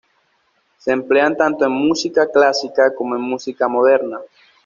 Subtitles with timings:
[0.79, 4.17] Se emplean tanto en música clásica como en música moderna.